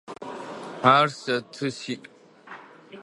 Ары, 0.93 1.11
сэ 1.21 1.35
ты 1.53 1.65
сиӏ. 1.79 2.03